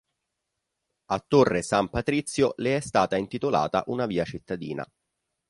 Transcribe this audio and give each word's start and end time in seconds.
A 1.11 1.19
Torre 1.19 1.61
San 1.61 1.89
Patrizio 1.91 2.55
le 2.57 2.77
è 2.77 2.79
stata 2.79 3.17
intitolata 3.17 3.83
una 3.85 4.07
via 4.07 4.25
cittadina. 4.25 4.83